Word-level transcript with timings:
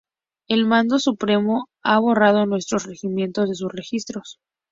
El 0.47 0.65
mando 0.65 0.97
supremo 0.97 1.69
ha 1.83 1.99
borrado 1.99 2.47
nuestro 2.47 2.79
regimiento 2.79 3.45
de 3.45 3.53
sus 3.53 3.71
registros. 3.71 4.39